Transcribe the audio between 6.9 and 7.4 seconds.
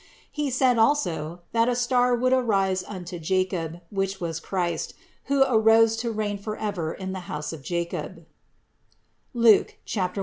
in the